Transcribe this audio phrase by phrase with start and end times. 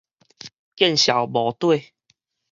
[0.75, 1.93] 見笑無底